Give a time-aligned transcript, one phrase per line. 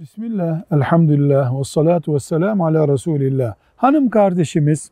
[0.00, 3.54] Bismillah, elhamdülillah, ve salatu ve selamu ala Resulillah.
[3.76, 4.90] Hanım kardeşimiz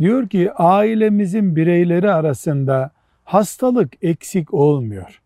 [0.00, 2.90] diyor ki ailemizin bireyleri arasında
[3.24, 5.22] hastalık eksik olmuyor.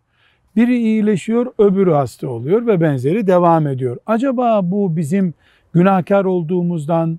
[0.57, 3.97] Biri iyileşiyor, öbürü hasta oluyor ve benzeri devam ediyor.
[4.07, 5.35] Acaba bu bizim
[5.73, 7.19] günahkar olduğumuzdan,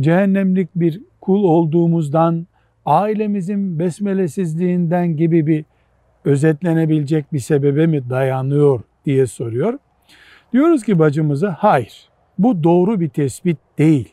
[0.00, 2.46] cehennemlik bir kul olduğumuzdan,
[2.86, 5.64] ailemizin besmelesizliğinden gibi bir
[6.24, 9.78] özetlenebilecek bir sebebe mi dayanıyor diye soruyor.
[10.52, 12.08] Diyoruz ki bacımıza hayır.
[12.38, 14.08] Bu doğru bir tespit değil.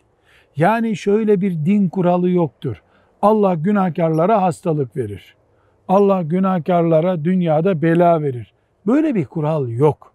[0.56, 2.84] Yani şöyle bir din kuralı yoktur.
[3.22, 5.36] Allah günahkarlara hastalık verir.
[5.88, 8.54] Allah günahkarlara dünyada bela verir.
[8.88, 10.14] Böyle bir kural yok.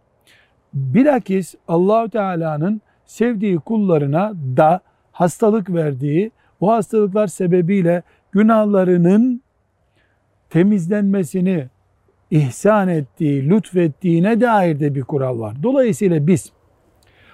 [0.75, 4.81] Bilakis Allahu Teala'nın sevdiği kullarına da
[5.13, 6.31] hastalık verdiği,
[6.61, 8.03] o hastalıklar sebebiyle
[8.33, 9.43] günahlarının
[10.51, 11.69] temizlenmesini
[12.35, 15.55] ihsan ettiği, lütfettiğine dair de bir kural var.
[15.63, 16.53] Dolayısıyla biz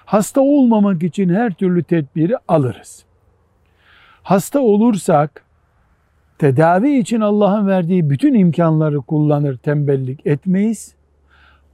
[0.05, 3.05] hasta olmamak için her türlü tedbiri alırız.
[4.23, 5.45] Hasta olursak
[6.37, 10.95] tedavi için Allah'ın verdiği bütün imkanları kullanır, tembellik etmeyiz.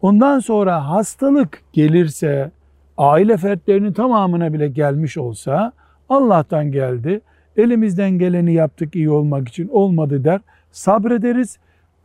[0.01, 2.51] Ondan sonra hastalık gelirse,
[2.97, 5.71] aile fertlerinin tamamına bile gelmiş olsa
[6.09, 7.21] Allah'tan geldi,
[7.57, 10.41] elimizden geleni yaptık iyi olmak için olmadı der,
[10.71, 11.57] sabrederiz.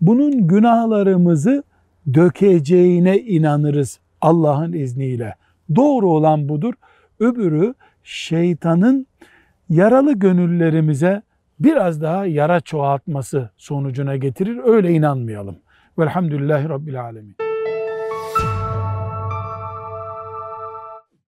[0.03, 1.63] Bunun günahlarımızı
[2.15, 5.35] dökeceğine inanırız Allah'ın izniyle.
[5.77, 6.75] Doğru olan budur.
[7.21, 9.07] Öbürü şeytanın
[9.71, 11.23] yaralı gönüllerimize
[11.61, 14.61] biraz daha yara çoğaltması sonucuna getirir.
[14.65, 15.57] Öyle inanmayalım.
[15.99, 17.37] Velhamdülillahi Rabbil Alemin.